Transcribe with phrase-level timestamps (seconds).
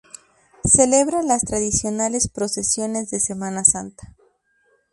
[0.65, 4.15] Celebra las tradicionales procesiones de Semana Santa.